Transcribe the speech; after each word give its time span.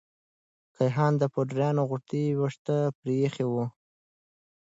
کيهان 0.75 1.13
د 1.17 1.23
پوډريانو 1.33 1.81
غوندې 1.89 2.23
ويښته 2.39 2.77
پريخي 2.99 3.45
وه. 3.51 3.65